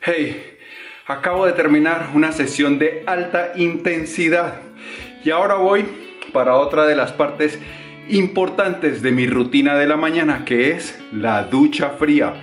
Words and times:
Hey, 0.00 0.56
acabo 1.08 1.44
de 1.44 1.54
terminar 1.54 2.10
una 2.14 2.30
sesión 2.30 2.78
de 2.78 3.02
alta 3.04 3.54
intensidad 3.56 4.60
y 5.24 5.30
ahora 5.30 5.56
voy 5.56 5.84
para 6.32 6.54
otra 6.54 6.86
de 6.86 6.94
las 6.94 7.10
partes 7.10 7.58
importantes 8.08 9.02
de 9.02 9.10
mi 9.10 9.26
rutina 9.26 9.76
de 9.76 9.88
la 9.88 9.96
mañana 9.96 10.44
que 10.44 10.70
es 10.70 10.96
la 11.12 11.42
ducha 11.42 11.90
fría. 11.98 12.34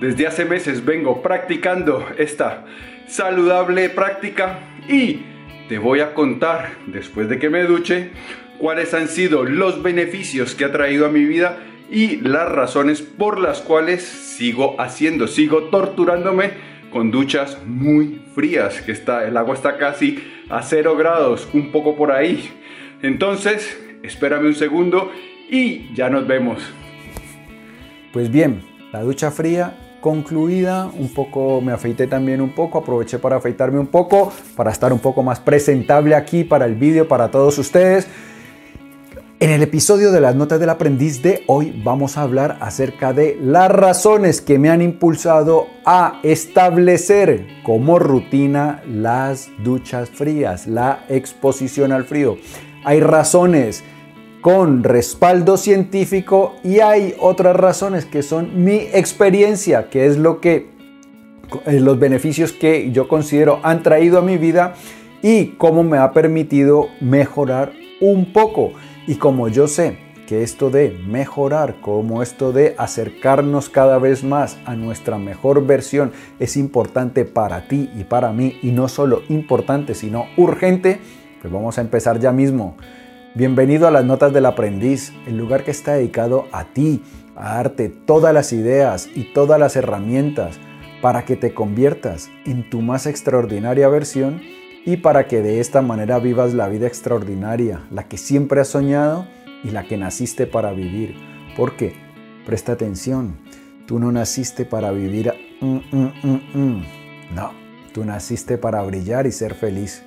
Desde 0.00 0.26
hace 0.26 0.46
meses 0.46 0.86
vengo 0.86 1.20
practicando 1.20 2.02
esta 2.16 2.64
saludable 3.06 3.90
práctica 3.90 4.60
y 4.88 5.20
te 5.68 5.76
voy 5.76 6.00
a 6.00 6.14
contar 6.14 6.70
después 6.86 7.28
de 7.28 7.38
que 7.38 7.50
me 7.50 7.64
duche 7.64 8.10
cuáles 8.58 8.94
han 8.94 9.08
sido 9.08 9.44
los 9.44 9.82
beneficios 9.82 10.54
que 10.54 10.64
ha 10.64 10.72
traído 10.72 11.04
a 11.04 11.10
mi 11.10 11.26
vida 11.26 11.58
y 11.90 12.16
las 12.22 12.48
razones 12.48 13.02
por 13.02 13.38
las 13.38 13.60
cuales 13.60 14.02
sigo 14.02 14.80
haciendo, 14.80 15.26
sigo 15.28 15.64
torturándome 15.64 16.71
con 16.92 17.10
duchas 17.10 17.58
muy 17.66 18.22
frías, 18.34 18.82
que 18.82 18.92
está, 18.92 19.26
el 19.26 19.36
agua 19.36 19.54
está 19.54 19.78
casi 19.78 20.22
a 20.48 20.62
0 20.62 20.96
grados, 20.96 21.48
un 21.52 21.72
poco 21.72 21.96
por 21.96 22.12
ahí. 22.12 22.50
Entonces, 23.02 23.78
espérame 24.02 24.46
un 24.46 24.54
segundo 24.54 25.10
y 25.50 25.92
ya 25.94 26.10
nos 26.10 26.26
vemos. 26.26 26.62
Pues 28.12 28.30
bien, 28.30 28.62
la 28.92 29.00
ducha 29.02 29.30
fría 29.30 29.74
concluida, 30.00 30.90
un 30.98 31.14
poco 31.14 31.60
me 31.60 31.72
afeité 31.72 32.06
también 32.06 32.40
un 32.40 32.50
poco, 32.50 32.78
aproveché 32.78 33.18
para 33.18 33.36
afeitarme 33.36 33.78
un 33.78 33.86
poco, 33.86 34.32
para 34.56 34.70
estar 34.70 34.92
un 34.92 34.98
poco 34.98 35.22
más 35.22 35.40
presentable 35.40 36.14
aquí 36.14 36.44
para 36.44 36.66
el 36.66 36.74
vídeo, 36.74 37.08
para 37.08 37.30
todos 37.30 37.56
ustedes. 37.58 38.08
En 39.42 39.50
el 39.50 39.60
episodio 39.60 40.12
de 40.12 40.20
las 40.20 40.36
notas 40.36 40.60
del 40.60 40.70
aprendiz 40.70 41.20
de 41.20 41.42
hoy 41.48 41.74
vamos 41.82 42.16
a 42.16 42.22
hablar 42.22 42.58
acerca 42.60 43.12
de 43.12 43.36
las 43.42 43.72
razones 43.72 44.40
que 44.40 44.56
me 44.56 44.70
han 44.70 44.80
impulsado 44.80 45.66
a 45.84 46.20
establecer 46.22 47.48
como 47.64 47.98
rutina 47.98 48.84
las 48.86 49.50
duchas 49.64 50.10
frías, 50.10 50.68
la 50.68 51.04
exposición 51.08 51.90
al 51.90 52.04
frío. 52.04 52.36
Hay 52.84 53.00
razones 53.00 53.82
con 54.42 54.84
respaldo 54.84 55.56
científico 55.56 56.54
y 56.62 56.78
hay 56.78 57.16
otras 57.18 57.56
razones 57.56 58.04
que 58.04 58.22
son 58.22 58.62
mi 58.62 58.76
experiencia, 58.92 59.90
que 59.90 60.06
es 60.06 60.18
lo 60.18 60.40
que 60.40 60.70
eh, 61.66 61.80
los 61.80 61.98
beneficios 61.98 62.52
que 62.52 62.92
yo 62.92 63.08
considero 63.08 63.58
han 63.64 63.82
traído 63.82 64.18
a 64.18 64.22
mi 64.22 64.38
vida 64.38 64.74
y 65.20 65.56
cómo 65.58 65.82
me 65.82 65.98
ha 65.98 66.12
permitido 66.12 66.90
mejorar 67.00 67.72
un 68.00 68.32
poco. 68.32 68.74
Y 69.06 69.16
como 69.16 69.48
yo 69.48 69.66
sé 69.66 69.98
que 70.28 70.44
esto 70.44 70.70
de 70.70 70.96
mejorar, 71.06 71.80
como 71.80 72.22
esto 72.22 72.52
de 72.52 72.76
acercarnos 72.78 73.68
cada 73.68 73.98
vez 73.98 74.22
más 74.22 74.58
a 74.64 74.76
nuestra 74.76 75.18
mejor 75.18 75.66
versión 75.66 76.12
es 76.38 76.56
importante 76.56 77.24
para 77.24 77.66
ti 77.66 77.90
y 77.96 78.04
para 78.04 78.32
mí, 78.32 78.58
y 78.62 78.70
no 78.70 78.86
solo 78.86 79.22
importante, 79.28 79.96
sino 79.96 80.26
urgente, 80.36 81.00
pues 81.40 81.52
vamos 81.52 81.78
a 81.78 81.80
empezar 81.80 82.20
ya 82.20 82.30
mismo. 82.30 82.76
Bienvenido 83.34 83.88
a 83.88 83.90
las 83.90 84.04
Notas 84.04 84.32
del 84.32 84.46
Aprendiz, 84.46 85.12
el 85.26 85.36
lugar 85.36 85.64
que 85.64 85.72
está 85.72 85.94
dedicado 85.94 86.46
a 86.52 86.66
ti, 86.66 87.02
a 87.34 87.56
darte 87.56 87.88
todas 87.88 88.32
las 88.32 88.52
ideas 88.52 89.08
y 89.12 89.32
todas 89.32 89.58
las 89.58 89.74
herramientas 89.74 90.60
para 91.00 91.24
que 91.24 91.34
te 91.34 91.52
conviertas 91.52 92.30
en 92.46 92.70
tu 92.70 92.82
más 92.82 93.06
extraordinaria 93.06 93.88
versión 93.88 94.40
y 94.84 94.96
para 94.96 95.26
que 95.28 95.42
de 95.42 95.60
esta 95.60 95.82
manera 95.82 96.18
vivas 96.18 96.54
la 96.54 96.68
vida 96.68 96.86
extraordinaria, 96.86 97.80
la 97.90 98.08
que 98.08 98.18
siempre 98.18 98.60
has 98.60 98.68
soñado 98.68 99.26
y 99.62 99.70
la 99.70 99.84
que 99.84 99.96
naciste 99.96 100.46
para 100.46 100.72
vivir. 100.72 101.14
Porque, 101.56 101.94
presta 102.44 102.72
atención, 102.72 103.36
tú 103.86 103.98
no 103.98 104.10
naciste 104.10 104.64
para 104.64 104.90
vivir... 104.90 105.32
Mm, 105.60 105.76
mm, 105.92 106.40
mm, 106.54 106.84
no, 107.34 107.52
tú 107.92 108.04
naciste 108.04 108.58
para 108.58 108.82
brillar 108.82 109.26
y 109.26 109.32
ser 109.32 109.54
feliz. 109.54 110.02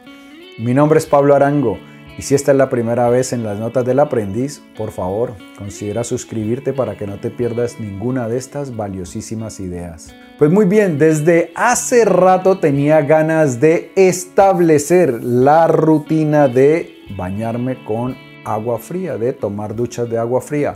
Mi 0.60 0.74
nombre 0.74 1.00
es 1.00 1.06
Pablo 1.06 1.36
Arango 1.36 1.78
y 2.18 2.22
si 2.22 2.34
esta 2.34 2.52
es 2.52 2.58
la 2.58 2.70
primera 2.70 3.10
vez 3.10 3.34
en 3.34 3.44
las 3.44 3.60
notas 3.60 3.84
del 3.84 4.00
aprendiz, 4.00 4.64
por 4.78 4.92
favor, 4.92 5.34
considera 5.58 6.06
suscribirte 6.06 6.72
para 6.72 6.96
que 6.96 7.08
no 7.08 7.20
te 7.20 7.30
pierdas 7.30 7.80
ninguna 7.80 8.30
de 8.30 8.38
estas 8.38 8.76
valiosísimas 8.76 9.60
ideas. 9.60 10.16
Pues 10.38 10.50
muy 10.50 10.66
bien, 10.66 10.98
desde 10.98 11.52
hace 11.56 12.06
rato 12.06 12.60
tenía 12.60 13.02
ganas 13.02 13.60
de 13.60 13.92
establecer 13.96 15.24
la 15.24 15.68
rutina 15.68 16.48
de 16.48 16.96
bañarme 17.18 17.84
con 17.84 18.16
agua 18.46 18.80
fría, 18.80 19.18
de 19.18 19.34
tomar 19.34 19.76
duchas 19.76 20.10
de 20.10 20.18
agua 20.18 20.40
fría. 20.40 20.74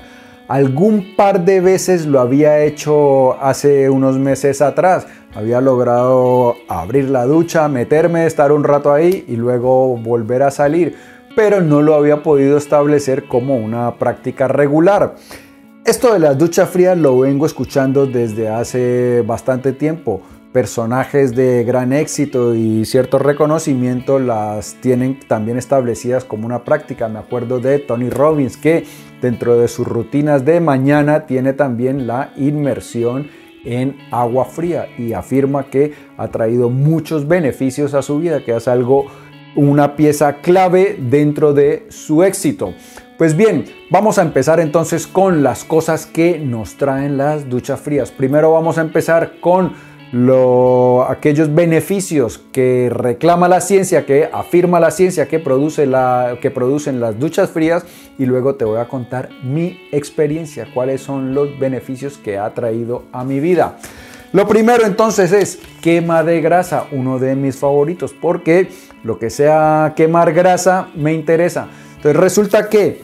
Algún 0.49 1.15
par 1.15 1.45
de 1.45 1.61
veces 1.61 2.05
lo 2.05 2.19
había 2.19 2.59
hecho 2.63 3.39
hace 3.41 3.89
unos 3.89 4.17
meses 4.17 4.61
atrás. 4.61 5.05
Había 5.35 5.61
logrado 5.61 6.55
abrir 6.67 7.09
la 7.09 7.25
ducha, 7.25 7.67
meterme, 7.67 8.25
estar 8.25 8.51
un 8.51 8.63
rato 8.63 8.91
ahí 8.91 9.25
y 9.27 9.35
luego 9.35 9.95
volver 9.95 10.41
a 10.41 10.49
salir 10.49 11.18
pero 11.39 11.61
no 11.61 11.81
lo 11.81 11.95
había 11.95 12.21
podido 12.21 12.57
establecer 12.57 13.23
como 13.23 13.55
una 13.55 13.95
práctica 13.95 14.49
regular. 14.49 15.15
Esto 15.85 16.11
de 16.11 16.19
las 16.19 16.37
duchas 16.37 16.69
frías 16.69 16.97
lo 16.97 17.17
vengo 17.17 17.45
escuchando 17.45 18.05
desde 18.05 18.49
hace 18.49 19.23
bastante 19.25 19.71
tiempo. 19.71 20.21
Personajes 20.51 21.33
de 21.33 21.63
gran 21.63 21.93
éxito 21.93 22.55
y 22.55 22.83
cierto 22.83 23.19
reconocimiento 23.19 24.19
las 24.19 24.75
tienen 24.81 25.17
también 25.29 25.57
establecidas 25.57 26.25
como 26.25 26.45
una 26.45 26.65
práctica. 26.65 27.07
Me 27.07 27.19
acuerdo 27.19 27.61
de 27.61 27.79
Tony 27.79 28.09
Robbins 28.09 28.57
que 28.57 28.83
dentro 29.21 29.57
de 29.57 29.69
sus 29.69 29.87
rutinas 29.87 30.43
de 30.43 30.59
mañana 30.59 31.25
tiene 31.25 31.53
también 31.53 32.05
la 32.05 32.33
inmersión 32.35 33.29
en 33.63 33.95
agua 34.11 34.43
fría 34.43 34.87
y 34.97 35.13
afirma 35.13 35.69
que 35.69 35.93
ha 36.17 36.27
traído 36.27 36.69
muchos 36.69 37.29
beneficios 37.29 37.93
a 37.93 38.01
su 38.01 38.19
vida, 38.19 38.43
que 38.43 38.53
es 38.53 38.67
algo 38.67 39.05
una 39.55 39.95
pieza 39.95 40.37
clave 40.37 40.97
dentro 40.99 41.53
de 41.53 41.87
su 41.89 42.23
éxito. 42.23 42.73
Pues 43.17 43.35
bien, 43.35 43.65
vamos 43.89 44.17
a 44.17 44.21
empezar 44.21 44.59
entonces 44.59 45.05
con 45.05 45.43
las 45.43 45.65
cosas 45.65 46.05
que 46.05 46.39
nos 46.39 46.75
traen 46.75 47.17
las 47.17 47.49
duchas 47.49 47.79
frías. 47.81 48.11
Primero 48.11 48.53
vamos 48.53 48.77
a 48.77 48.81
empezar 48.81 49.33
con 49.41 49.73
aquellos 51.07 51.53
beneficios 51.53 52.39
que 52.51 52.89
reclama 52.91 53.47
la 53.47 53.61
ciencia, 53.61 54.05
que 54.05 54.29
afirma 54.31 54.79
la 54.79 54.89
ciencia 54.89 55.27
que, 55.27 55.37
produce 55.39 55.85
la, 55.85 56.37
que 56.41 56.49
producen 56.49 56.99
las 56.99 57.19
duchas 57.19 57.51
frías 57.51 57.85
y 58.17 58.25
luego 58.25 58.55
te 58.55 58.65
voy 58.65 58.79
a 58.79 58.87
contar 58.87 59.29
mi 59.43 59.77
experiencia, 59.91 60.67
cuáles 60.73 61.01
son 61.01 61.35
los 61.35 61.59
beneficios 61.59 62.17
que 62.17 62.37
ha 62.37 62.53
traído 62.53 63.03
a 63.11 63.23
mi 63.23 63.39
vida. 63.39 63.77
Lo 64.31 64.47
primero 64.47 64.85
entonces 64.85 65.31
es 65.31 65.59
quema 65.81 66.23
de 66.23 66.39
grasa, 66.41 66.85
uno 66.91 67.19
de 67.19 67.35
mis 67.35 67.57
favoritos, 67.57 68.13
porque 68.13 68.69
lo 69.03 69.19
que 69.19 69.29
sea 69.29 69.93
quemar 69.95 70.33
grasa 70.33 70.89
me 70.95 71.13
interesa. 71.13 71.67
Entonces 71.97 72.15
resulta 72.15 72.69
que 72.69 73.01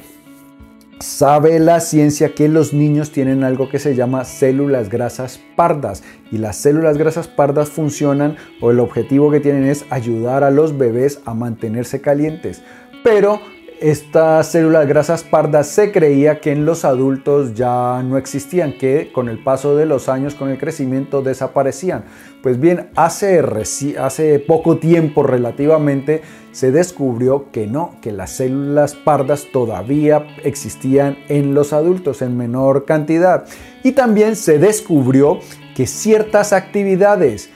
sabe 1.00 1.60
la 1.60 1.80
ciencia 1.82 2.34
que 2.34 2.48
los 2.48 2.74
niños 2.74 3.12
tienen 3.12 3.44
algo 3.44 3.70
que 3.70 3.80
se 3.80 3.96
llama 3.96 4.24
células 4.24 4.90
grasas 4.90 5.40
pardas 5.56 6.04
y 6.32 6.38
las 6.38 6.56
células 6.58 6.98
grasas 6.98 7.28
pardas 7.28 7.70
funcionan 7.70 8.38
o 8.62 8.72
el 8.72 8.80
objetivo 8.80 9.32
que 9.32 9.42
tienen 9.42 9.66
es 9.66 9.86
ayudar 9.90 10.44
a 10.44 10.52
los 10.52 10.78
bebés 10.78 11.20
a 11.26 11.34
mantenerse 11.34 12.02
calientes. 12.02 12.62
Pero 13.04 13.42
estas 13.80 14.52
células 14.52 14.88
grasas 14.88 15.24
pardas 15.24 15.68
se 15.68 15.92
creía 15.92 16.40
que 16.40 16.52
en 16.52 16.66
los 16.66 16.86
adultos 16.86 17.54
ya 17.54 18.02
no 18.04 18.18
existían, 18.18 18.78
que 18.78 19.12
con 19.12 19.30
el 19.30 19.44
paso 19.44 19.76
de 19.76 19.86
los 19.86 20.10
años, 20.10 20.36
con 20.36 20.50
el 20.50 20.58
crecimiento, 20.58 21.22
desaparecían. 21.22 22.06
Pues 22.42 22.60
bien, 22.60 22.90
hace, 22.96 23.44
hace 24.00 24.40
poco 24.40 24.78
tiempo 24.78 25.24
relativamente 25.24 26.22
se 26.52 26.72
descubrió 26.72 27.52
que 27.52 27.68
no, 27.68 27.96
que 28.02 28.12
las 28.12 28.32
células 28.32 28.96
pardas 28.96 29.48
todavía 29.52 30.26
existían 30.44 31.18
en 31.28 31.54
los 31.54 31.74
adultos 31.74 32.22
en 32.22 32.38
menor 32.38 32.86
cantidad. 32.86 33.46
Y 33.84 33.92
también 33.92 34.36
se 34.36 34.58
descubrió 34.58 35.40
que 35.76 35.88
ciertas 35.88 36.54
actividades, 36.54 37.50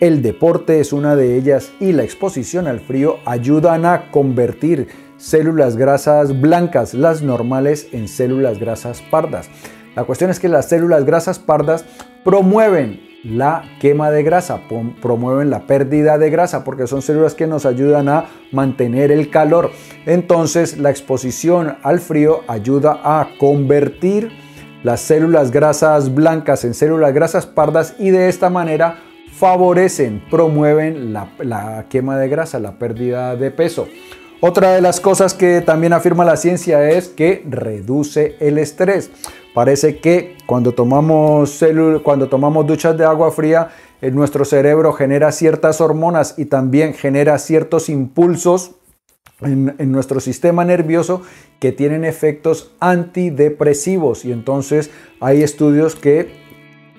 el 0.00 0.22
deporte 0.22 0.80
es 0.80 0.92
una 0.92 1.16
de 1.16 1.36
ellas 1.36 1.72
y 1.80 1.92
la 1.92 2.02
exposición 2.02 2.66
al 2.66 2.80
frío 2.80 3.16
ayudan 3.24 3.86
a 3.86 4.10
convertir 4.10 5.05
células 5.16 5.76
grasas 5.76 6.40
blancas, 6.40 6.94
las 6.94 7.22
normales, 7.22 7.88
en 7.92 8.08
células 8.08 8.58
grasas 8.58 9.02
pardas. 9.02 9.48
La 9.94 10.04
cuestión 10.04 10.30
es 10.30 10.38
que 10.38 10.48
las 10.48 10.68
células 10.68 11.04
grasas 11.04 11.38
pardas 11.38 11.84
promueven 12.24 13.00
la 13.24 13.64
quema 13.80 14.10
de 14.10 14.22
grasa, 14.22 14.60
promueven 15.02 15.50
la 15.50 15.66
pérdida 15.66 16.18
de 16.18 16.30
grasa 16.30 16.64
porque 16.64 16.86
son 16.86 17.02
células 17.02 17.34
que 17.34 17.46
nos 17.46 17.66
ayudan 17.66 18.08
a 18.08 18.26
mantener 18.52 19.10
el 19.10 19.30
calor. 19.30 19.70
Entonces 20.04 20.78
la 20.78 20.90
exposición 20.90 21.76
al 21.82 22.00
frío 22.00 22.42
ayuda 22.46 23.00
a 23.02 23.30
convertir 23.38 24.30
las 24.84 25.00
células 25.00 25.50
grasas 25.50 26.14
blancas 26.14 26.64
en 26.64 26.74
células 26.74 27.12
grasas 27.12 27.46
pardas 27.46 27.96
y 27.98 28.10
de 28.10 28.28
esta 28.28 28.50
manera 28.50 28.98
favorecen, 29.32 30.22
promueven 30.30 31.12
la, 31.12 31.30
la 31.40 31.86
quema 31.88 32.16
de 32.18 32.28
grasa, 32.28 32.60
la 32.60 32.78
pérdida 32.78 33.34
de 33.34 33.50
peso. 33.50 33.88
Otra 34.40 34.72
de 34.72 34.82
las 34.82 35.00
cosas 35.00 35.32
que 35.32 35.62
también 35.62 35.94
afirma 35.94 36.24
la 36.24 36.36
ciencia 36.36 36.90
es 36.90 37.08
que 37.08 37.42
reduce 37.48 38.36
el 38.40 38.58
estrés. 38.58 39.10
Parece 39.54 39.98
que 39.98 40.36
cuando 40.44 40.72
tomamos, 40.72 41.64
cuando 42.02 42.28
tomamos 42.28 42.66
duchas 42.66 42.98
de 42.98 43.06
agua 43.06 43.30
fría, 43.30 43.70
en 44.02 44.14
nuestro 44.14 44.44
cerebro 44.44 44.92
genera 44.92 45.32
ciertas 45.32 45.80
hormonas 45.80 46.34
y 46.36 46.44
también 46.44 46.92
genera 46.92 47.38
ciertos 47.38 47.88
impulsos 47.88 48.72
en, 49.40 49.74
nuestro 49.92 50.20
sistema 50.20 50.64
nervioso 50.64 51.22
que 51.58 51.72
tienen 51.72 52.04
efectos 52.04 52.72
antidepresivos 52.80 54.24
y 54.24 54.32
entonces 54.32 54.90
hay 55.20 55.42
estudios 55.42 55.94
que 55.94 56.45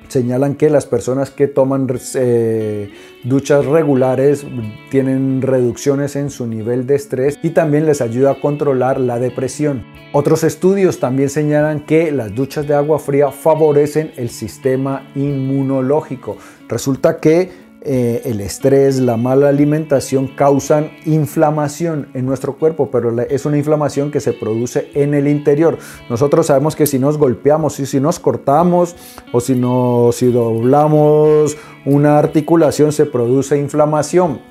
señalan 0.07 0.55
que 0.55 0.69
las 0.69 0.85
personas 0.85 1.29
que 1.29 1.47
toman 1.47 1.87
eh, 2.15 2.91
duchas 3.23 3.65
regulares 3.65 4.45
tienen 4.89 5.41
reducciones 5.41 6.15
en 6.15 6.29
su 6.29 6.47
nivel 6.47 6.87
de 6.87 6.95
estrés 6.95 7.37
y 7.43 7.51
también 7.51 7.85
les 7.85 8.01
ayuda 8.01 8.31
a 8.31 8.41
controlar 8.41 8.99
la 8.99 9.19
depresión. 9.19 9.85
Otros 10.13 10.43
estudios 10.43 10.99
también 10.99 11.29
señalan 11.29 11.81
que 11.81 12.11
las 12.11 12.33
duchas 12.33 12.67
de 12.67 12.73
agua 12.73 12.99
fría 12.99 13.31
favorecen 13.31 14.11
el 14.15 14.29
sistema 14.29 15.09
inmunológico. 15.15 16.37
Resulta 16.67 17.17
que 17.17 17.66
eh, 17.89 18.21
el 18.25 18.41
estrés, 18.41 18.99
la 18.99 19.15
mala 19.15 19.47
alimentación 19.47 20.27
causan 20.27 20.91
inflamación 21.05 22.09
en 22.13 22.25
nuestro 22.25 22.57
cuerpo, 22.57 22.91
pero 22.91 23.17
es 23.21 23.45
una 23.45 23.57
inflamación 23.57 24.11
que 24.11 24.19
se 24.19 24.33
produce 24.33 24.91
en 24.93 25.13
el 25.13 25.27
interior. 25.27 25.77
Nosotros 26.09 26.47
sabemos 26.47 26.75
que 26.75 26.85
si 26.85 26.99
nos 26.99 27.17
golpeamos 27.17 27.79
y 27.79 27.85
si 27.85 28.01
nos 28.01 28.19
cortamos 28.19 28.95
o 29.31 29.39
si, 29.39 29.55
no, 29.55 30.09
si 30.11 30.29
doblamos 30.29 31.55
una 31.85 32.19
articulación 32.19 32.91
se 32.91 33.05
produce 33.05 33.57
inflamación. 33.57 34.41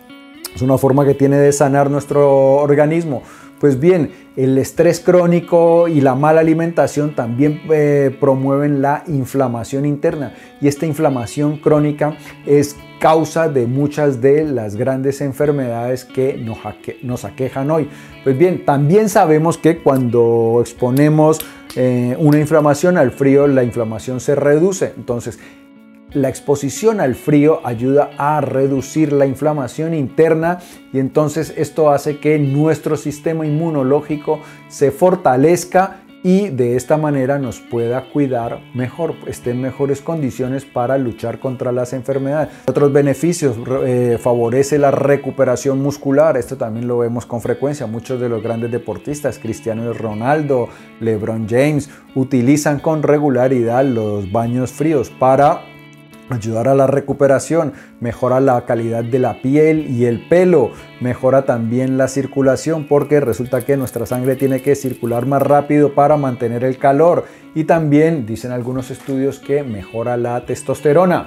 Es 0.55 0.63
una 0.63 0.79
forma 0.79 1.05
que 1.05 1.13
tiene 1.13 1.37
de 1.37 1.53
sanar 1.53 1.91
nuestro 1.91 2.55
organismo. 2.55 3.23
Pues 3.61 3.81
bien, 3.81 4.11
el 4.37 4.59
estrés 4.59 5.01
crónico 5.01 5.89
y 5.89 6.01
la 6.03 6.15
mala 6.15 6.41
alimentación 6.41 7.15
también 7.15 7.63
eh, 7.71 8.15
promueven 8.21 8.83
la 8.83 9.03
inflamación 9.07 9.87
interna 9.87 10.35
y 10.61 10.69
esta 10.69 10.85
inflamación 10.85 11.57
crónica 11.57 12.17
es 12.45 12.77
causa 13.01 13.49
de 13.49 13.67
muchas 13.67 14.21
de 14.21 14.45
las 14.45 14.77
grandes 14.77 15.21
enfermedades 15.21 16.05
que 16.05 16.37
nos, 17.03 17.25
aquejan 17.25 17.71
hoy. 17.71 17.89
Pues 18.25 18.37
bien, 18.37 18.65
también 18.65 19.09
sabemos 19.09 19.59
que 19.59 19.79
cuando 19.79 20.59
exponemos 20.61 21.41
eh, 21.75 22.17
una 22.19 22.39
inflamación 22.39 22.99
al 22.99 23.13
frío, 23.13 23.47
la 23.47 23.65
inflamación 23.65 24.21
se 24.21 24.35
reduce. 24.35 24.93
Entonces, 24.97 25.39
la 26.17 26.31
exposición 26.31 27.01
al 27.01 27.15
frío 27.15 27.61
ayuda 27.63 28.11
a 28.17 28.41
reducir 28.41 29.13
la 29.13 29.27
inflamación 29.27 29.93
interna 29.93 30.61
y 30.91 30.99
entonces 30.99 31.53
esto 31.59 31.91
hace 31.91 32.19
que 32.19 32.39
nuestro 32.39 32.97
sistema 32.97 33.47
inmunológico 33.47 34.41
se 34.69 34.93
fortalezca 34.93 35.99
y 36.23 36.49
de 36.49 36.75
esta 36.75 36.97
manera 36.97 37.39
nos 37.39 37.61
pueda 37.61 38.09
cuidar 38.11 38.61
mejor, 38.75 39.15
esté 39.27 39.51
en 39.51 39.61
mejores 39.61 40.01
condiciones 40.01 40.65
para 40.65 40.97
luchar 40.97 41.39
contra 41.39 41.71
las 41.71 41.93
enfermedades. 41.93 42.49
Otros 42.67 42.93
beneficios, 42.93 43.55
eh, 43.85 44.19
favorece 44.19 44.79
la 44.79 44.91
recuperación 44.91 45.83
muscular, 45.83 46.39
esto 46.39 46.57
también 46.57 46.89
lo 46.89 46.99
vemos 46.99 47.27
con 47.27 47.43
frecuencia, 47.43 47.87
muchos 47.87 48.19
de 48.21 48.31
los 48.31 48.43
grandes 48.43 48.73
deportistas, 48.73 49.39
Cristiano 49.39 49.93
Ronaldo, 49.93 50.71
LeBron 51.01 51.47
James, 51.47 51.91
utilizan 52.15 52.81
con 52.81 53.03
regularidad 53.03 53.85
los 53.85 54.33
baños 54.33 54.73
fríos 54.73 55.11
para 55.11 55.76
ayudar 56.31 56.69
a 56.69 56.75
la 56.75 56.87
recuperación, 56.87 57.73
mejora 58.01 58.41
la 58.41 58.65
calidad 58.65 59.05
de 59.05 59.19
la 59.19 59.41
piel 59.41 59.89
y 59.91 60.07
el 60.07 60.27
pelo, 60.29 60.71
mejora 61.01 61.45
también 61.45 61.99
la 61.99 62.09
circulación 62.09 62.87
porque 62.89 63.21
resulta 63.21 63.65
que 63.65 63.77
nuestra 63.77 64.07
sangre 64.07 64.37
tiene 64.37 64.63
que 64.63 64.75
circular 64.75 65.27
más 65.27 65.43
rápido 65.43 65.95
para 65.95 66.17
mantener 66.17 66.65
el 66.65 66.79
calor 66.79 67.25
y 67.55 67.65
también 67.65 68.27
dicen 68.27 68.53
algunos 68.53 68.91
estudios 68.91 69.39
que 69.39 69.63
mejora 69.63 70.17
la 70.17 70.45
testosterona. 70.45 71.27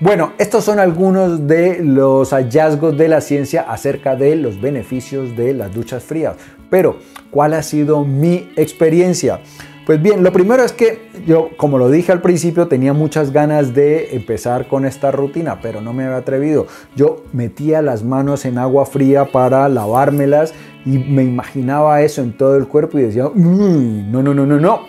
Bueno, 0.00 0.32
estos 0.38 0.64
son 0.64 0.80
algunos 0.80 1.46
de 1.46 1.78
los 1.84 2.30
hallazgos 2.32 2.96
de 2.98 3.06
la 3.06 3.20
ciencia 3.20 3.62
acerca 3.62 4.16
de 4.16 4.34
los 4.34 4.60
beneficios 4.60 5.36
de 5.36 5.54
las 5.54 5.72
duchas 5.72 6.02
frías, 6.02 6.34
pero 6.68 6.96
¿cuál 7.30 7.54
ha 7.54 7.62
sido 7.62 8.04
mi 8.04 8.50
experiencia? 8.56 9.40
Pues 9.84 10.00
bien, 10.00 10.22
lo 10.22 10.32
primero 10.32 10.62
es 10.62 10.72
que 10.72 11.08
yo, 11.26 11.50
como 11.56 11.76
lo 11.76 11.90
dije 11.90 12.12
al 12.12 12.22
principio, 12.22 12.68
tenía 12.68 12.92
muchas 12.92 13.32
ganas 13.32 13.74
de 13.74 14.14
empezar 14.14 14.68
con 14.68 14.84
esta 14.84 15.10
rutina, 15.10 15.60
pero 15.60 15.80
no 15.80 15.92
me 15.92 16.04
había 16.04 16.18
atrevido. 16.18 16.68
Yo 16.94 17.24
metía 17.32 17.82
las 17.82 18.04
manos 18.04 18.44
en 18.44 18.58
agua 18.58 18.86
fría 18.86 19.24
para 19.24 19.68
lavármelas 19.68 20.54
y 20.86 20.98
me 20.98 21.24
imaginaba 21.24 22.00
eso 22.02 22.22
en 22.22 22.36
todo 22.36 22.56
el 22.56 22.68
cuerpo 22.68 23.00
y 23.00 23.02
decía, 23.02 23.24
no, 23.34 24.22
no, 24.22 24.34
no, 24.34 24.46
no, 24.46 24.60
no. 24.60 24.82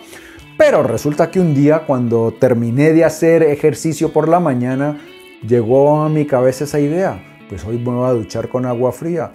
Pero 0.56 0.84
resulta 0.84 1.28
que 1.28 1.40
un 1.40 1.54
día 1.54 1.86
cuando 1.86 2.32
terminé 2.32 2.92
de 2.92 3.04
hacer 3.04 3.42
ejercicio 3.42 4.12
por 4.12 4.28
la 4.28 4.38
mañana, 4.38 5.00
llegó 5.44 6.02
a 6.02 6.08
mi 6.08 6.24
cabeza 6.24 6.64
esa 6.64 6.78
idea, 6.78 7.20
pues 7.48 7.64
hoy 7.64 7.78
me 7.78 7.90
voy 7.90 8.08
a 8.08 8.12
duchar 8.12 8.48
con 8.48 8.64
agua 8.64 8.92
fría 8.92 9.32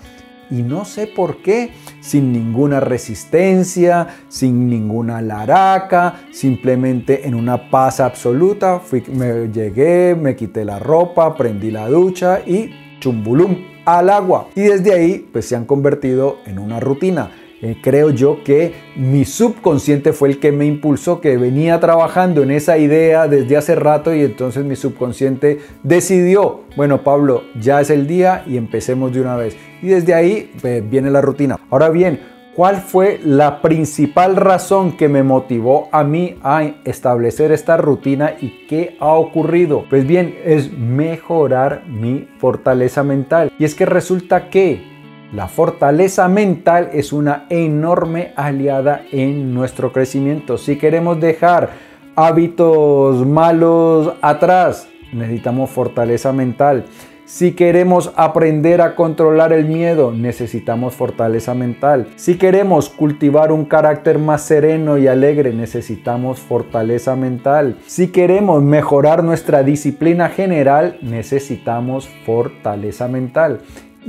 y 0.49 0.63
no 0.63 0.85
sé 0.85 1.07
por 1.07 1.41
qué, 1.41 1.71
sin 1.99 2.31
ninguna 2.31 2.79
resistencia, 2.79 4.07
sin 4.27 4.69
ninguna 4.69 5.21
laraca, 5.21 6.21
simplemente 6.31 7.27
en 7.27 7.35
una 7.35 7.69
paz 7.69 7.99
absoluta, 7.99 8.81
me 9.13 9.49
llegué, 9.51 10.15
me 10.15 10.35
quité 10.35 10.65
la 10.65 10.79
ropa, 10.79 11.35
prendí 11.35 11.71
la 11.71 11.87
ducha 11.87 12.41
y 12.45 12.71
chumbulum 12.99 13.57
al 13.85 14.09
agua. 14.09 14.49
Y 14.55 14.61
desde 14.61 14.93
ahí 14.93 15.29
pues 15.31 15.45
se 15.45 15.55
han 15.55 15.65
convertido 15.65 16.37
en 16.45 16.59
una 16.59 16.79
rutina. 16.79 17.31
Eh, 17.61 17.77
creo 17.81 18.09
yo 18.09 18.41
que 18.43 18.73
mi 18.95 19.25
subconsciente 19.25 20.13
fue 20.13 20.29
el 20.29 20.39
que 20.39 20.51
me 20.51 20.65
impulsó, 20.65 21.19
que 21.19 21.37
venía 21.37 21.79
trabajando 21.79 22.41
en 22.41 22.51
esa 22.51 22.77
idea 22.77 23.27
desde 23.27 23.57
hace 23.57 23.75
rato 23.75 24.13
y 24.13 24.23
entonces 24.23 24.63
mi 24.63 24.77
subconsciente 24.77 25.59
decidió, 25.83 26.61
bueno 26.77 27.03
Pablo, 27.03 27.43
ya 27.59 27.81
es 27.81 27.89
el 27.89 28.07
día 28.07 28.43
y 28.47 28.55
empecemos 28.55 29.11
de 29.11 29.21
una 29.21 29.35
vez. 29.35 29.57
Y 29.81 29.87
desde 29.87 30.13
ahí 30.13 30.51
pues, 30.61 30.89
viene 30.89 31.11
la 31.11 31.21
rutina. 31.21 31.57
Ahora 31.69 31.89
bien, 31.89 32.21
¿cuál 32.55 32.77
fue 32.77 33.19
la 33.23 33.61
principal 33.61 34.37
razón 34.37 34.95
que 34.95 35.09
me 35.09 35.23
motivó 35.23 35.89
a 35.91 36.05
mí 36.05 36.37
a 36.41 36.63
establecer 36.85 37.51
esta 37.51 37.75
rutina 37.75 38.35
y 38.39 38.67
qué 38.67 38.95
ha 39.01 39.13
ocurrido? 39.13 39.83
Pues 39.89 40.07
bien, 40.07 40.37
es 40.45 40.71
mejorar 40.71 41.83
mi 41.87 42.29
fortaleza 42.37 43.03
mental. 43.03 43.51
Y 43.59 43.65
es 43.65 43.75
que 43.75 43.85
resulta 43.85 44.49
que 44.49 44.98
la 45.31 45.47
fortaleza 45.47 46.27
mental 46.27 46.89
es 46.91 47.13
una 47.13 47.45
enorme 47.49 48.33
aliada 48.35 49.03
en 49.11 49.53
nuestro 49.53 49.91
crecimiento. 49.91 50.57
Si 50.57 50.77
queremos 50.77 51.19
dejar 51.19 51.69
hábitos 52.15 53.25
malos 53.27 54.13
atrás, 54.21 54.87
necesitamos 55.13 55.69
fortaleza 55.69 56.33
mental. 56.33 56.85
Si 57.25 57.51
queremos 57.51 58.11
aprender 58.15 58.81
a 58.81 58.95
controlar 58.95 59.53
el 59.53 59.65
miedo, 59.65 60.11
necesitamos 60.11 60.95
fortaleza 60.95 61.53
mental. 61.53 62.07
Si 62.15 62.39
queremos 62.39 62.89
cultivar 62.89 63.51
un 63.51 63.65
carácter 63.65 64.17
más 64.17 64.41
sereno 64.41 64.97
y 64.97 65.05
alegre, 65.05 65.53
necesitamos 65.53 66.39
fortaleza 66.39 67.15
mental. 67.15 67.77
Si 67.85 68.07
queremos 68.07 68.63
mejorar 68.63 69.23
nuestra 69.23 69.61
disciplina 69.61 70.29
general, 70.29 70.97
necesitamos 71.03 72.09
fortaleza 72.25 73.07
mental. 73.07 73.59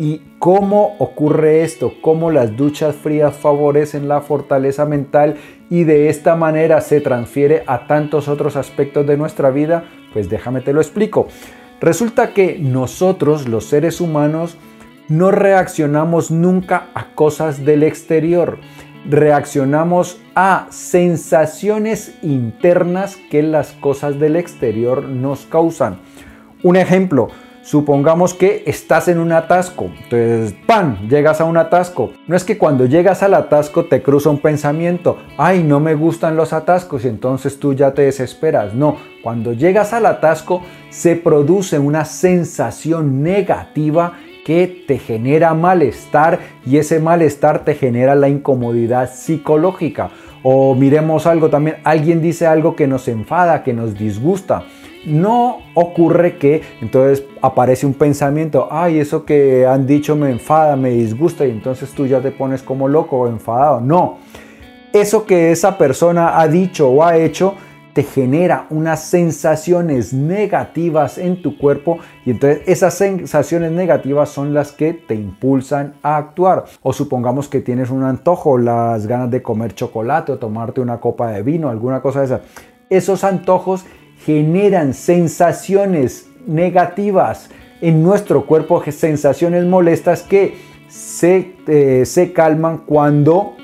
¿Y 0.00 0.22
cómo 0.38 0.96
ocurre 0.98 1.62
esto? 1.62 1.92
¿Cómo 2.00 2.30
las 2.30 2.56
duchas 2.56 2.96
frías 2.96 3.36
favorecen 3.36 4.08
la 4.08 4.22
fortaleza 4.22 4.86
mental 4.86 5.36
y 5.68 5.84
de 5.84 6.08
esta 6.08 6.36
manera 6.36 6.80
se 6.80 7.02
transfiere 7.02 7.64
a 7.66 7.86
tantos 7.86 8.26
otros 8.26 8.56
aspectos 8.56 9.06
de 9.06 9.18
nuestra 9.18 9.50
vida? 9.50 9.84
Pues 10.14 10.30
déjame 10.30 10.62
te 10.62 10.72
lo 10.72 10.80
explico. 10.80 11.28
Resulta 11.82 12.32
que 12.32 12.58
nosotros, 12.58 13.46
los 13.46 13.66
seres 13.66 14.00
humanos, 14.00 14.56
no 15.08 15.30
reaccionamos 15.32 16.30
nunca 16.30 16.86
a 16.94 17.14
cosas 17.14 17.66
del 17.66 17.82
exterior. 17.82 18.56
Reaccionamos 19.06 20.18
a 20.34 20.66
sensaciones 20.70 22.14
internas 22.22 23.18
que 23.30 23.42
las 23.42 23.72
cosas 23.72 24.18
del 24.18 24.36
exterior 24.36 25.02
nos 25.02 25.44
causan. 25.44 25.98
Un 26.62 26.76
ejemplo, 26.76 27.28
Supongamos 27.70 28.34
que 28.34 28.64
estás 28.66 29.06
en 29.06 29.20
un 29.20 29.30
atasco, 29.30 29.92
entonces, 30.02 30.56
¡pam!, 30.66 31.08
llegas 31.08 31.40
a 31.40 31.44
un 31.44 31.56
atasco. 31.56 32.10
No 32.26 32.34
es 32.34 32.42
que 32.42 32.58
cuando 32.58 32.84
llegas 32.86 33.22
al 33.22 33.32
atasco 33.32 33.84
te 33.84 34.02
cruza 34.02 34.28
un 34.28 34.40
pensamiento, 34.40 35.18
ay, 35.38 35.62
no 35.62 35.78
me 35.78 35.94
gustan 35.94 36.34
los 36.34 36.52
atascos 36.52 37.04
y 37.04 37.08
entonces 37.08 37.60
tú 37.60 37.72
ya 37.72 37.94
te 37.94 38.02
desesperas. 38.02 38.74
No, 38.74 38.96
cuando 39.22 39.52
llegas 39.52 39.92
al 39.92 40.06
atasco 40.06 40.62
se 40.88 41.14
produce 41.14 41.78
una 41.78 42.04
sensación 42.04 43.22
negativa 43.22 44.14
que 44.44 44.84
te 44.88 44.98
genera 44.98 45.54
malestar 45.54 46.40
y 46.66 46.78
ese 46.78 46.98
malestar 46.98 47.64
te 47.64 47.76
genera 47.76 48.16
la 48.16 48.28
incomodidad 48.28 49.14
psicológica. 49.14 50.10
O 50.42 50.74
miremos 50.74 51.24
algo 51.24 51.50
también, 51.50 51.76
alguien 51.84 52.20
dice 52.20 52.48
algo 52.48 52.74
que 52.74 52.88
nos 52.88 53.06
enfada, 53.06 53.62
que 53.62 53.74
nos 53.74 53.96
disgusta 53.96 54.64
no 55.04 55.58
ocurre 55.74 56.36
que 56.36 56.62
entonces 56.80 57.24
aparece 57.40 57.86
un 57.86 57.94
pensamiento, 57.94 58.68
ay, 58.70 58.98
eso 58.98 59.24
que 59.24 59.66
han 59.66 59.86
dicho 59.86 60.16
me 60.16 60.30
enfada, 60.30 60.76
me 60.76 60.90
disgusta 60.90 61.46
y 61.46 61.50
entonces 61.50 61.90
tú 61.92 62.06
ya 62.06 62.20
te 62.20 62.30
pones 62.30 62.62
como 62.62 62.88
loco 62.88 63.18
o 63.18 63.28
enfadado. 63.28 63.80
No, 63.80 64.18
eso 64.92 65.24
que 65.24 65.52
esa 65.52 65.78
persona 65.78 66.40
ha 66.40 66.48
dicho 66.48 66.88
o 66.88 67.04
ha 67.04 67.16
hecho 67.16 67.54
te 67.92 68.02
genera 68.04 68.66
unas 68.70 69.02
sensaciones 69.04 70.12
negativas 70.12 71.18
en 71.18 71.42
tu 71.42 71.58
cuerpo 71.58 71.98
y 72.24 72.30
entonces 72.30 72.62
esas 72.66 72.94
sensaciones 72.94 73.72
negativas 73.72 74.28
son 74.28 74.54
las 74.54 74.72
que 74.72 74.92
te 74.92 75.14
impulsan 75.14 75.94
a 76.02 76.16
actuar. 76.16 76.64
O 76.82 76.92
supongamos 76.92 77.48
que 77.48 77.60
tienes 77.60 77.90
un 77.90 78.04
antojo, 78.04 78.58
las 78.58 79.06
ganas 79.06 79.30
de 79.30 79.42
comer 79.42 79.74
chocolate 79.74 80.32
o 80.32 80.38
tomarte 80.38 80.80
una 80.80 81.00
copa 81.00 81.30
de 81.32 81.42
vino, 81.42 81.68
alguna 81.68 82.00
cosa 82.00 82.20
de 82.20 82.26
esa. 82.26 82.40
Esos 82.88 83.24
antojos 83.24 83.84
generan 84.24 84.94
sensaciones 84.94 86.28
negativas 86.46 87.50
en 87.80 88.02
nuestro 88.02 88.46
cuerpo, 88.46 88.82
sensaciones 88.90 89.64
molestas 89.64 90.22
que 90.22 90.56
se, 90.88 91.54
eh, 91.66 92.04
se 92.04 92.32
calman 92.32 92.78
cuando 92.84 93.54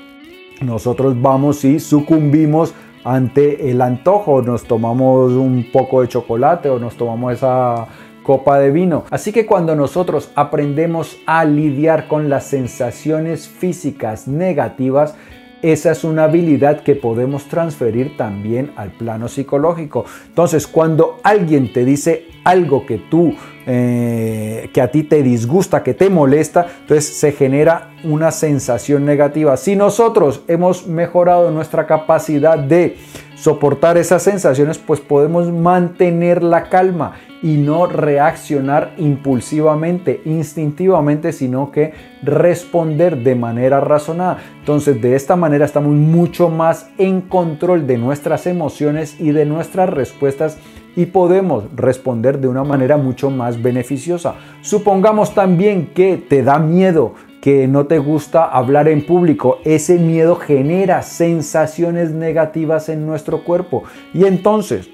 nosotros 0.61 1.21
vamos 1.21 1.63
y 1.65 1.79
sucumbimos 1.79 2.73
ante 3.03 3.69
el 3.69 3.81
antojo, 3.81 4.41
nos 4.41 4.63
tomamos 4.63 5.33
un 5.33 5.67
poco 5.71 6.01
de 6.01 6.07
chocolate 6.07 6.69
o 6.69 6.79
nos 6.79 6.95
tomamos 6.95 7.33
esa 7.33 7.87
copa 8.23 8.59
de 8.59 8.71
vino. 8.71 9.05
Así 9.09 9.31
que 9.31 9.45
cuando 9.45 9.75
nosotros 9.75 10.31
aprendemos 10.35 11.17
a 11.25 11.45
lidiar 11.45 12.09
con 12.09 12.27
las 12.29 12.45
sensaciones 12.45 13.47
físicas 13.47 14.27
negativas, 14.27 15.15
esa 15.61 15.91
es 15.91 16.03
una 16.03 16.25
habilidad 16.25 16.81
que 16.81 16.95
podemos 16.95 17.45
transferir 17.45 18.15
también 18.15 18.71
al 18.75 18.91
plano 18.91 19.27
psicológico. 19.27 20.05
Entonces, 20.27 20.67
cuando 20.67 21.19
alguien 21.23 21.73
te 21.73 21.85
dice 21.85 22.26
algo 22.47 22.85
que 22.85 22.97
tú, 22.97 23.35
eh, 23.65 24.69
que 24.73 24.79
a 24.79 24.89
ti 24.89 25.03
te 25.03 25.21
disgusta, 25.21 25.83
que 25.83 25.93
te 25.93 26.09
molesta, 26.09 26.65
entonces 26.81 27.05
se 27.05 27.33
genera 27.33 27.89
una 28.05 28.31
sensación 28.31 29.05
negativa. 29.05 29.57
Si 29.57 29.75
nosotros 29.75 30.43
hemos 30.47 30.87
mejorado 30.87 31.51
nuestra 31.51 31.85
capacidad 31.85 32.57
de 32.57 32.95
soportar 33.35 33.97
esas 33.97 34.23
sensaciones, 34.23 34.77
pues 34.77 35.01
podemos 35.01 35.51
mantener 35.51 36.41
la 36.41 36.69
calma 36.69 37.15
y 37.43 37.57
no 37.57 37.85
reaccionar 37.85 38.93
impulsivamente, 38.97 40.21
instintivamente, 40.23 41.33
sino 41.33 41.69
que 41.69 41.91
responder 42.23 43.17
de 43.17 43.35
manera 43.35 43.81
razonada. 43.81 44.37
Entonces, 44.59 45.01
de 45.01 45.15
esta 45.15 45.35
manera 45.35 45.65
estamos 45.65 45.91
mucho 45.91 46.47
más 46.47 46.89
en 46.97 47.19
control 47.19 47.85
de 47.85 47.97
nuestras 47.97 48.47
emociones 48.47 49.19
y 49.19 49.31
de 49.31 49.45
nuestras 49.45 49.89
respuestas 49.89 50.57
y 50.97 51.05
podemos 51.05 51.63
responder 51.75 52.39
de 52.39 52.47
una 52.47 52.63
manera 52.63 52.97
mucho 52.97 53.29
más 53.29 53.61
beneficiosa. 53.61 54.35
Supongamos 54.61 55.33
también 55.35 55.91
que 55.93 56.17
te 56.17 56.41
da 56.41 56.57
miedo 56.57 57.13
que 57.39 57.67
no 57.67 57.85
te 57.85 57.99
gusta 57.99 58.45
hablar 58.45 58.87
en 58.87 59.05
público, 59.05 59.59
ese 59.63 59.99
miedo 59.99 60.35
genera 60.35 61.03
sensaciones 61.03 62.11
negativas 62.11 62.89
en 62.89 63.05
nuestro 63.05 63.43
cuerpo. 63.43 63.83
Y 64.11 64.25
entonces, 64.25 64.89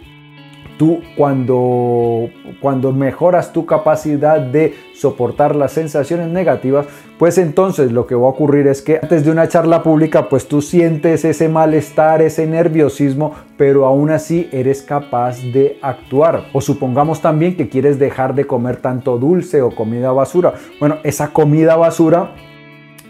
tú 0.78 1.02
cuando, 1.18 2.30
cuando 2.62 2.92
mejoras 2.92 3.54
tu 3.54 3.66
capacidad 3.66 4.40
de 4.40 4.74
soportar 4.96 5.56
las 5.56 5.72
sensaciones 5.72 6.30
negativas, 6.30 6.86
pues 7.18 7.38
entonces 7.38 7.92
lo 7.92 8.08
que 8.08 8.16
va 8.16 8.26
a 8.26 8.30
ocurrir 8.30 8.68
es 8.68 8.82
que 8.82 9.00
antes 9.02 9.24
de 9.24 9.32
una 9.32 9.48
charla 9.48 9.84
pública, 9.84 10.30
pues 10.30 10.48
tú 10.48 10.62
sientes 10.62 11.26
ese 11.26 11.50
malestar, 11.50 12.22
ese 12.22 12.46
nerviosismo, 12.48 13.34
pero 13.58 13.86
aún 13.86 14.10
así 14.10 14.50
eres 14.52 14.82
capaz 14.82 15.38
de 15.42 15.78
actuar. 15.82 16.46
O 16.54 16.62
supongamos 16.62 17.22
también 17.22 17.56
que 17.56 17.70
quieres 17.70 18.00
dejar 18.00 18.36
de 18.36 18.46
comer 18.46 18.78
tanto 18.78 19.18
dulce 19.18 19.62
o 19.62 19.72
comida 19.72 20.12
basura. 20.12 20.54
Bueno, 20.80 20.98
esa 21.04 21.30
comida 21.32 21.76
basura 21.76 22.32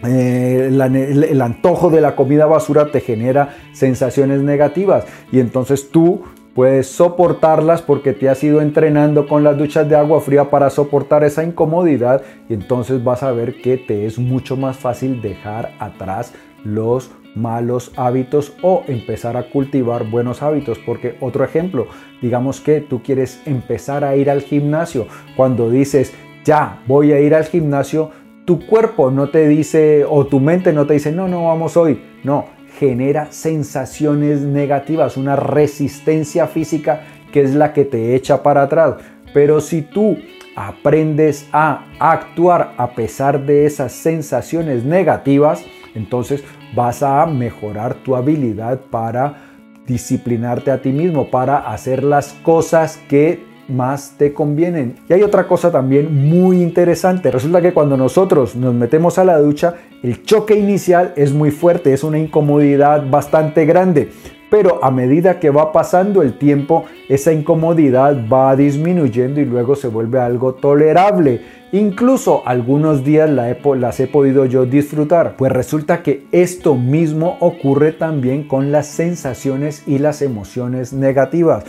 eh, 0.05 0.67
el, 0.69 1.41
antojo 1.41 1.89
de 1.89 2.01
la 2.01 2.13
comida 2.15 2.45
basura 2.45 2.91
te 2.91 2.99
genera 2.99 3.55
sensaciones 3.71 4.41
negativas 4.41 5.05
y 5.31 5.39
entonces 5.39 5.89
tú 5.91 6.23
puedes 6.53 6.87
soportarlas 6.87 7.81
porque 7.81 8.13
te 8.13 8.29
has 8.29 8.43
ido 8.43 8.61
entrenando 8.61 9.27
con 9.27 9.43
las 9.43 9.57
duchas 9.57 9.89
de 9.89 9.95
agua 9.95 10.21
fría 10.21 10.49
para 10.49 10.69
soportar 10.69 11.23
esa 11.23 11.43
incomodidad 11.43 12.21
y 12.49 12.53
entonces 12.53 13.03
vas 13.03 13.23
a 13.23 13.31
ver 13.31 13.61
que 13.61 13.77
te 13.77 14.05
es 14.05 14.19
mucho 14.19 14.55
más 14.55 14.77
fácil 14.77 15.21
dejar 15.21 15.71
atrás 15.79 16.33
los 16.63 17.11
malos 17.35 17.91
hábitos 17.95 18.53
o 18.61 18.83
empezar 18.87 19.37
a 19.37 19.49
cultivar 19.49 20.09
buenos 20.09 20.41
hábitos. 20.41 20.79
Porque 20.79 21.15
otro 21.19 21.43
ejemplo, 21.43 21.87
digamos 22.21 22.61
que 22.61 22.81
tú 22.81 23.01
quieres 23.01 23.41
empezar 23.45 24.03
a 24.03 24.15
ir 24.15 24.29
al 24.29 24.41
gimnasio. 24.41 25.07
Cuando 25.35 25.69
dices, 25.69 26.13
ya 26.45 26.81
voy 26.87 27.11
a 27.11 27.19
ir 27.19 27.33
al 27.35 27.45
gimnasio, 27.45 28.11
tu 28.45 28.65
cuerpo 28.65 29.09
no 29.09 29.29
te 29.29 29.47
dice 29.47 30.05
o 30.07 30.25
tu 30.25 30.39
mente 30.39 30.73
no 30.73 30.85
te 30.85 30.93
dice, 30.93 31.11
no, 31.11 31.27
no, 31.27 31.45
vamos 31.45 31.77
hoy. 31.77 32.01
No, 32.23 32.45
genera 32.79 33.31
sensaciones 33.31 34.41
negativas, 34.41 35.17
una 35.17 35.35
resistencia 35.35 36.47
física 36.47 37.01
que 37.31 37.41
es 37.41 37.55
la 37.55 37.73
que 37.73 37.85
te 37.85 38.15
echa 38.15 38.43
para 38.43 38.63
atrás. 38.63 38.95
Pero 39.33 39.61
si 39.61 39.81
tú 39.81 40.17
aprendes 40.55 41.47
a 41.51 41.85
actuar 41.99 42.73
a 42.77 42.91
pesar 42.91 43.45
de 43.45 43.65
esas 43.65 43.91
sensaciones 43.91 44.83
negativas, 44.83 45.65
entonces 45.95 46.43
vas 46.75 47.03
a 47.03 47.25
mejorar 47.25 47.95
tu 47.95 48.15
habilidad 48.15 48.79
para 48.91 49.49
disciplinarte 49.87 50.71
a 50.71 50.81
ti 50.81 50.91
mismo, 50.91 51.29
para 51.29 51.57
hacer 51.57 52.03
las 52.03 52.33
cosas 52.43 53.01
que 53.09 53.52
más 53.67 54.15
te 54.17 54.33
convienen. 54.33 54.95
Y 55.09 55.13
hay 55.13 55.23
otra 55.23 55.47
cosa 55.47 55.71
también 55.71 56.29
muy 56.29 56.61
interesante. 56.61 57.31
Resulta 57.31 57.61
que 57.61 57.73
cuando 57.73 57.97
nosotros 57.97 58.55
nos 58.55 58.73
metemos 58.73 59.17
a 59.17 59.25
la 59.25 59.37
ducha, 59.37 59.75
el 60.01 60.23
choque 60.23 60.55
inicial 60.55 61.13
es 61.15 61.33
muy 61.33 61.51
fuerte, 61.51 61.93
es 61.93 62.03
una 62.03 62.19
incomodidad 62.19 63.09
bastante 63.09 63.65
grande. 63.65 64.09
Pero 64.49 64.83
a 64.83 64.91
medida 64.91 65.39
que 65.39 65.49
va 65.49 65.71
pasando 65.71 66.21
el 66.21 66.37
tiempo, 66.37 66.85
esa 67.09 67.33
incomodidad 67.33 68.15
va 68.31 68.55
disminuyendo 68.55 69.41
y 69.41 69.45
luego 69.45 69.75
se 69.75 69.87
vuelve 69.87 70.19
algo 70.19 70.53
tolerable. 70.53 71.41
Incluso 71.71 72.43
algunos 72.45 73.03
días 73.03 73.27
las 73.27 73.99
he 73.99 74.05
podido 74.05 74.45
yo 74.45 74.67
disfrutar. 74.67 75.37
Pues 75.37 75.51
resulta 75.51 76.03
que 76.03 76.27
esto 76.31 76.75
mismo 76.75 77.37
ocurre 77.39 77.93
también 77.93 78.47
con 78.47 78.71
las 78.71 78.85
sensaciones 78.85 79.81
y 79.87 79.97
las 79.97 80.21
emociones 80.21 80.93
negativas 80.93 81.63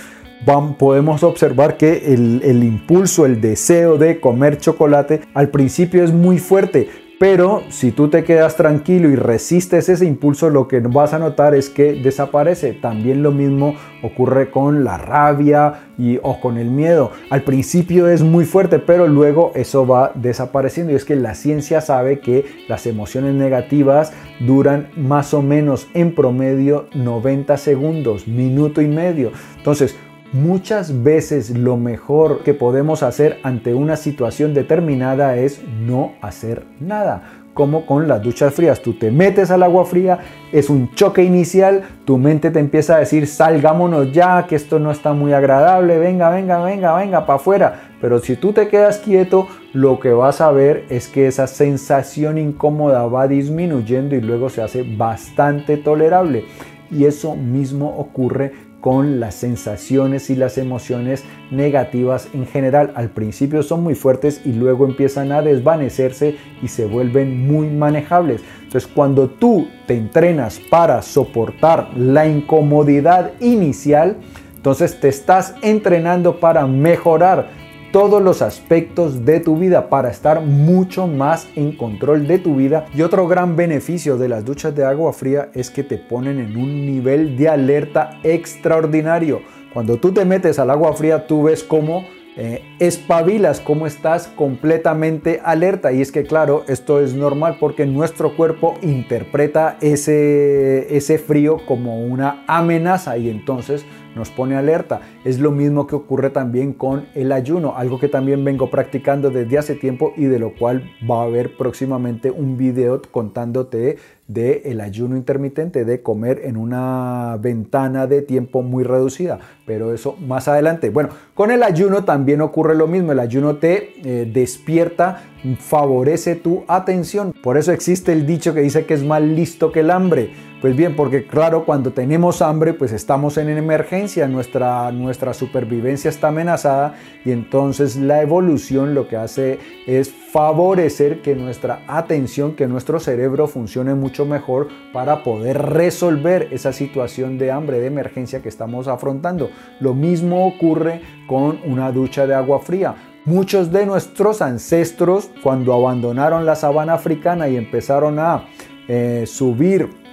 podemos 0.78 1.22
observar 1.22 1.76
que 1.76 2.12
el, 2.14 2.42
el 2.44 2.64
impulso, 2.64 3.26
el 3.26 3.40
deseo 3.40 3.96
de 3.98 4.20
comer 4.20 4.58
chocolate 4.58 5.22
al 5.34 5.48
principio 5.48 6.04
es 6.04 6.12
muy 6.12 6.38
fuerte, 6.38 6.88
pero 7.18 7.62
si 7.68 7.92
tú 7.92 8.08
te 8.08 8.24
quedas 8.24 8.56
tranquilo 8.56 9.08
y 9.08 9.14
resistes 9.14 9.88
ese 9.88 10.04
impulso, 10.04 10.50
lo 10.50 10.66
que 10.66 10.80
vas 10.80 11.14
a 11.14 11.20
notar 11.20 11.54
es 11.54 11.70
que 11.70 11.94
desaparece. 11.94 12.72
También 12.72 13.22
lo 13.22 13.30
mismo 13.30 13.76
ocurre 14.02 14.50
con 14.50 14.82
la 14.82 14.98
rabia 14.98 15.84
y, 15.96 16.18
o 16.22 16.40
con 16.40 16.58
el 16.58 16.70
miedo. 16.70 17.12
Al 17.30 17.42
principio 17.42 18.08
es 18.08 18.22
muy 18.22 18.44
fuerte, 18.44 18.80
pero 18.80 19.06
luego 19.06 19.52
eso 19.54 19.86
va 19.86 20.10
desapareciendo. 20.14 20.92
Y 20.92 20.96
es 20.96 21.04
que 21.04 21.14
la 21.14 21.34
ciencia 21.34 21.80
sabe 21.80 22.18
que 22.18 22.44
las 22.68 22.84
emociones 22.84 23.34
negativas 23.34 24.12
duran 24.40 24.88
más 24.96 25.34
o 25.34 25.40
menos 25.40 25.86
en 25.94 26.14
promedio 26.16 26.88
90 26.94 27.56
segundos, 27.58 28.26
minuto 28.26 28.82
y 28.82 28.88
medio. 28.88 29.30
Entonces, 29.56 29.96
Muchas 30.34 31.04
veces 31.04 31.50
lo 31.50 31.76
mejor 31.76 32.42
que 32.42 32.54
podemos 32.54 33.04
hacer 33.04 33.38
ante 33.44 33.72
una 33.72 33.94
situación 33.94 34.52
determinada 34.52 35.36
es 35.36 35.62
no 35.86 36.14
hacer 36.22 36.64
nada. 36.80 37.22
Como 37.54 37.86
con 37.86 38.08
las 38.08 38.20
duchas 38.20 38.52
frías, 38.52 38.82
tú 38.82 38.94
te 38.94 39.12
metes 39.12 39.52
al 39.52 39.62
agua 39.62 39.84
fría, 39.84 40.18
es 40.50 40.70
un 40.70 40.92
choque 40.94 41.22
inicial, 41.22 41.84
tu 42.04 42.18
mente 42.18 42.50
te 42.50 42.58
empieza 42.58 42.96
a 42.96 42.98
decir 42.98 43.28
salgámonos 43.28 44.10
ya, 44.10 44.44
que 44.48 44.56
esto 44.56 44.80
no 44.80 44.90
está 44.90 45.12
muy 45.12 45.32
agradable, 45.32 45.98
venga, 45.98 46.30
venga, 46.30 46.60
venga, 46.64 46.96
venga, 46.96 47.26
para 47.26 47.36
afuera. 47.36 47.90
Pero 48.00 48.18
si 48.18 48.34
tú 48.34 48.52
te 48.52 48.66
quedas 48.66 48.98
quieto, 48.98 49.46
lo 49.72 50.00
que 50.00 50.10
vas 50.10 50.40
a 50.40 50.50
ver 50.50 50.84
es 50.88 51.06
que 51.06 51.28
esa 51.28 51.46
sensación 51.46 52.38
incómoda 52.38 53.06
va 53.06 53.28
disminuyendo 53.28 54.16
y 54.16 54.20
luego 54.20 54.48
se 54.48 54.62
hace 54.62 54.82
bastante 54.82 55.76
tolerable. 55.76 56.44
Y 56.90 57.04
eso 57.04 57.36
mismo 57.36 57.96
ocurre 57.98 58.73
con 58.84 59.18
las 59.18 59.36
sensaciones 59.36 60.28
y 60.28 60.36
las 60.36 60.58
emociones 60.58 61.24
negativas 61.50 62.28
en 62.34 62.46
general. 62.46 62.92
Al 62.96 63.08
principio 63.08 63.62
son 63.62 63.82
muy 63.82 63.94
fuertes 63.94 64.42
y 64.44 64.52
luego 64.52 64.84
empiezan 64.84 65.32
a 65.32 65.40
desvanecerse 65.40 66.36
y 66.62 66.68
se 66.68 66.84
vuelven 66.84 67.46
muy 67.46 67.68
manejables. 67.68 68.42
Entonces 68.62 68.86
cuando 68.94 69.30
tú 69.30 69.68
te 69.86 69.96
entrenas 69.96 70.60
para 70.68 71.00
soportar 71.00 71.96
la 71.96 72.26
incomodidad 72.26 73.32
inicial, 73.40 74.18
entonces 74.54 75.00
te 75.00 75.08
estás 75.08 75.54
entrenando 75.62 76.38
para 76.38 76.66
mejorar 76.66 77.63
todos 77.94 78.20
los 78.20 78.42
aspectos 78.42 79.24
de 79.24 79.38
tu 79.38 79.56
vida 79.56 79.88
para 79.88 80.10
estar 80.10 80.40
mucho 80.40 81.06
más 81.06 81.46
en 81.54 81.76
control 81.76 82.26
de 82.26 82.40
tu 82.40 82.56
vida. 82.56 82.86
Y 82.92 83.02
otro 83.02 83.28
gran 83.28 83.54
beneficio 83.54 84.16
de 84.16 84.28
las 84.28 84.44
duchas 84.44 84.74
de 84.74 84.84
agua 84.84 85.12
fría 85.12 85.50
es 85.54 85.70
que 85.70 85.84
te 85.84 85.96
ponen 85.96 86.40
en 86.40 86.56
un 86.56 86.86
nivel 86.86 87.36
de 87.36 87.48
alerta 87.48 88.18
extraordinario. 88.24 89.42
Cuando 89.72 89.96
tú 89.98 90.10
te 90.10 90.24
metes 90.24 90.58
al 90.58 90.70
agua 90.70 90.92
fría, 90.94 91.28
tú 91.28 91.44
ves 91.44 91.62
cómo 91.62 92.04
eh, 92.36 92.64
espabilas, 92.80 93.60
cómo 93.60 93.86
estás 93.86 94.26
completamente 94.26 95.40
alerta. 95.44 95.92
Y 95.92 96.00
es 96.00 96.10
que 96.10 96.24
claro, 96.24 96.64
esto 96.66 96.98
es 96.98 97.14
normal 97.14 97.58
porque 97.60 97.86
nuestro 97.86 98.36
cuerpo 98.36 98.74
interpreta 98.82 99.76
ese, 99.80 100.96
ese 100.96 101.18
frío 101.18 101.58
como 101.64 102.04
una 102.04 102.42
amenaza 102.48 103.16
y 103.18 103.30
entonces 103.30 103.86
nos 104.14 104.30
pone 104.30 104.56
alerta. 104.56 105.00
Es 105.24 105.38
lo 105.38 105.50
mismo 105.50 105.86
que 105.86 105.96
ocurre 105.96 106.30
también 106.30 106.72
con 106.72 107.06
el 107.14 107.32
ayuno, 107.32 107.74
algo 107.76 107.98
que 107.98 108.08
también 108.08 108.44
vengo 108.44 108.70
practicando 108.70 109.30
desde 109.30 109.58
hace 109.58 109.74
tiempo 109.74 110.12
y 110.16 110.24
de 110.24 110.38
lo 110.38 110.54
cual 110.54 110.90
va 111.08 111.22
a 111.22 111.24
haber 111.24 111.56
próximamente 111.56 112.30
un 112.30 112.56
video 112.56 113.00
contándote 113.10 113.96
de 114.26 114.62
el 114.64 114.80
ayuno 114.80 115.16
intermitente, 115.16 115.84
de 115.84 116.00
comer 116.00 116.40
en 116.44 116.56
una 116.56 117.36
ventana 117.40 118.06
de 118.06 118.22
tiempo 118.22 118.62
muy 118.62 118.82
reducida, 118.82 119.38
pero 119.66 119.92
eso 119.92 120.16
más 120.16 120.48
adelante. 120.48 120.88
Bueno, 120.88 121.10
con 121.34 121.50
el 121.50 121.62
ayuno 121.62 122.04
también 122.04 122.40
ocurre 122.40 122.74
lo 122.74 122.86
mismo, 122.86 123.12
el 123.12 123.20
ayuno 123.20 123.56
te 123.56 123.92
eh, 124.02 124.30
despierta, 124.32 125.22
favorece 125.58 126.36
tu 126.36 126.64
atención, 126.68 127.34
por 127.42 127.58
eso 127.58 127.72
existe 127.72 128.12
el 128.12 128.26
dicho 128.26 128.54
que 128.54 128.60
dice 128.60 128.86
que 128.86 128.94
es 128.94 129.04
más 129.04 129.20
listo 129.20 129.72
que 129.72 129.80
el 129.80 129.90
hambre. 129.90 130.30
Pues 130.64 130.76
bien, 130.76 130.96
porque 130.96 131.26
claro, 131.26 131.66
cuando 131.66 131.92
tenemos 131.92 132.40
hambre, 132.40 132.72
pues 132.72 132.90
estamos 132.90 133.36
en 133.36 133.50
emergencia, 133.50 134.26
nuestra, 134.28 134.90
nuestra 134.92 135.34
supervivencia 135.34 136.08
está 136.08 136.28
amenazada 136.28 136.94
y 137.22 137.32
entonces 137.32 137.96
la 137.96 138.22
evolución 138.22 138.94
lo 138.94 139.06
que 139.06 139.18
hace 139.18 139.58
es 139.86 140.10
favorecer 140.10 141.20
que 141.20 141.36
nuestra 141.36 141.82
atención, 141.86 142.56
que 142.56 142.66
nuestro 142.66 142.98
cerebro 142.98 143.46
funcione 143.46 143.94
mucho 143.94 144.24
mejor 144.24 144.68
para 144.94 145.22
poder 145.22 145.60
resolver 145.60 146.48
esa 146.50 146.72
situación 146.72 147.36
de 147.36 147.52
hambre, 147.52 147.78
de 147.78 147.88
emergencia 147.88 148.40
que 148.40 148.48
estamos 148.48 148.88
afrontando. 148.88 149.50
Lo 149.80 149.92
mismo 149.92 150.46
ocurre 150.46 151.02
con 151.26 151.58
una 151.66 151.92
ducha 151.92 152.26
de 152.26 152.36
agua 152.36 152.60
fría. 152.60 152.94
Muchos 153.26 153.70
de 153.70 153.84
nuestros 153.84 154.40
ancestros, 154.40 155.30
cuando 155.42 155.74
abandonaron 155.74 156.46
la 156.46 156.56
sabana 156.56 156.94
africana 156.94 157.50
y 157.50 157.58
empezaron 157.58 158.18
a 158.18 158.46
eh, 158.88 159.24
subir 159.26 160.03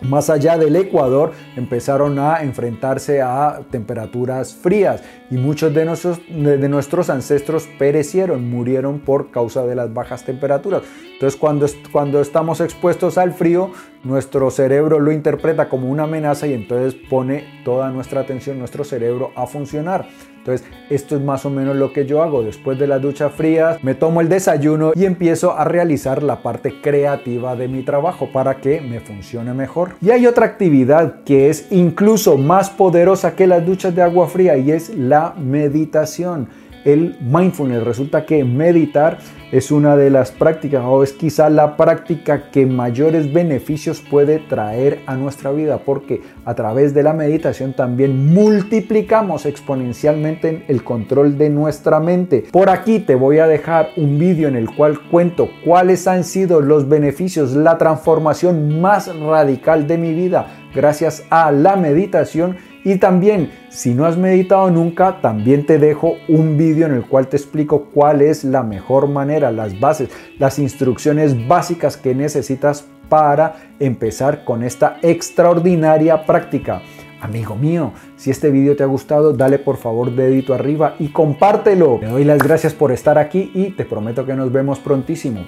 más 0.00 0.30
allá 0.30 0.56
del 0.56 0.76
Ecuador 0.76 1.32
empezaron 1.56 2.18
a 2.18 2.42
enfrentarse 2.42 3.20
a 3.20 3.60
temperaturas 3.70 4.54
frías 4.54 5.02
y 5.30 5.36
muchos 5.36 5.74
de 5.74 5.84
nuestros, 5.84 6.20
de 6.28 6.68
nuestros 6.68 7.10
ancestros 7.10 7.68
perecieron, 7.78 8.48
murieron 8.48 9.00
por 9.00 9.30
causa 9.30 9.66
de 9.66 9.74
las 9.74 9.92
bajas 9.92 10.24
temperaturas. 10.24 10.82
Entonces 11.12 11.38
cuando, 11.38 11.66
cuando 11.90 12.20
estamos 12.20 12.60
expuestos 12.60 13.18
al 13.18 13.32
frío, 13.32 13.72
nuestro 14.04 14.50
cerebro 14.50 15.00
lo 15.00 15.10
interpreta 15.10 15.68
como 15.68 15.90
una 15.90 16.04
amenaza 16.04 16.46
y 16.46 16.52
entonces 16.52 16.94
pone 17.08 17.44
toda 17.64 17.90
nuestra 17.90 18.20
atención, 18.20 18.58
nuestro 18.58 18.84
cerebro 18.84 19.32
a 19.34 19.46
funcionar. 19.46 20.06
Entonces, 20.48 20.66
esto 20.88 21.16
es 21.16 21.22
más 21.22 21.44
o 21.44 21.50
menos 21.50 21.76
lo 21.76 21.92
que 21.92 22.06
yo 22.06 22.22
hago. 22.22 22.42
Después 22.42 22.78
de 22.78 22.86
la 22.86 22.98
ducha 22.98 23.28
fría, 23.28 23.78
me 23.82 23.94
tomo 23.94 24.22
el 24.22 24.30
desayuno 24.30 24.92
y 24.94 25.04
empiezo 25.04 25.52
a 25.52 25.64
realizar 25.64 26.22
la 26.22 26.42
parte 26.42 26.80
creativa 26.80 27.54
de 27.54 27.68
mi 27.68 27.82
trabajo 27.82 28.30
para 28.32 28.56
que 28.56 28.80
me 28.80 29.00
funcione 29.00 29.52
mejor. 29.52 29.96
Y 30.00 30.10
hay 30.10 30.26
otra 30.26 30.46
actividad 30.46 31.22
que 31.24 31.50
es 31.50 31.66
incluso 31.70 32.38
más 32.38 32.70
poderosa 32.70 33.36
que 33.36 33.46
las 33.46 33.66
duchas 33.66 33.94
de 33.94 34.00
agua 34.00 34.26
fría 34.26 34.56
y 34.56 34.72
es 34.72 34.88
la 34.94 35.34
meditación 35.38 36.48
el 36.84 37.16
mindfulness. 37.20 37.84
Resulta 37.84 38.24
que 38.24 38.44
meditar 38.44 39.18
es 39.50 39.70
una 39.70 39.96
de 39.96 40.10
las 40.10 40.30
prácticas 40.30 40.82
o 40.84 41.02
es 41.02 41.12
quizá 41.12 41.48
la 41.48 41.76
práctica 41.76 42.50
que 42.50 42.66
mayores 42.66 43.32
beneficios 43.32 44.02
puede 44.02 44.38
traer 44.38 45.00
a 45.06 45.16
nuestra 45.16 45.50
vida 45.52 45.78
porque 45.78 46.20
a 46.44 46.54
través 46.54 46.92
de 46.92 47.02
la 47.02 47.14
meditación 47.14 47.72
también 47.72 48.32
multiplicamos 48.34 49.46
exponencialmente 49.46 50.64
el 50.68 50.84
control 50.84 51.38
de 51.38 51.48
nuestra 51.48 51.98
mente. 51.98 52.44
Por 52.52 52.68
aquí 52.68 52.98
te 52.98 53.14
voy 53.14 53.38
a 53.38 53.46
dejar 53.46 53.88
un 53.96 54.18
vídeo 54.18 54.48
en 54.48 54.56
el 54.56 54.68
cual 54.74 55.00
cuento 55.10 55.48
cuáles 55.64 56.06
han 56.06 56.24
sido 56.24 56.60
los 56.60 56.88
beneficios, 56.88 57.52
la 57.52 57.78
transformación 57.78 58.80
más 58.80 59.14
radical 59.18 59.86
de 59.86 59.96
mi 59.96 60.12
vida 60.12 60.46
gracias 60.74 61.24
a 61.30 61.50
la 61.50 61.76
meditación 61.76 62.56
y 62.88 62.96
también, 62.96 63.50
si 63.68 63.92
no 63.92 64.06
has 64.06 64.16
meditado 64.16 64.70
nunca, 64.70 65.20
también 65.20 65.66
te 65.66 65.78
dejo 65.78 66.14
un 66.26 66.56
vídeo 66.56 66.86
en 66.86 66.94
el 66.94 67.04
cual 67.04 67.28
te 67.28 67.36
explico 67.36 67.90
cuál 67.92 68.22
es 68.22 68.44
la 68.44 68.62
mejor 68.62 69.08
manera, 69.08 69.52
las 69.52 69.78
bases, 69.78 70.08
las 70.38 70.58
instrucciones 70.58 71.46
básicas 71.46 71.98
que 71.98 72.14
necesitas 72.14 72.86
para 73.10 73.56
empezar 73.78 74.42
con 74.42 74.62
esta 74.62 74.96
extraordinaria 75.02 76.24
práctica. 76.24 76.80
Amigo 77.20 77.56
mío, 77.56 77.92
si 78.16 78.30
este 78.30 78.50
vídeo 78.50 78.74
te 78.74 78.84
ha 78.84 78.86
gustado, 78.86 79.34
dale 79.34 79.58
por 79.58 79.76
favor 79.76 80.10
dedito 80.10 80.54
arriba 80.54 80.94
y 80.98 81.08
compártelo. 81.08 81.98
Te 82.00 82.06
doy 82.06 82.24
las 82.24 82.38
gracias 82.38 82.72
por 82.72 82.90
estar 82.90 83.18
aquí 83.18 83.50
y 83.54 83.70
te 83.70 83.84
prometo 83.84 84.24
que 84.24 84.32
nos 84.32 84.50
vemos 84.50 84.78
prontísimo. 84.78 85.44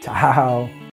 Chao. 0.00 0.74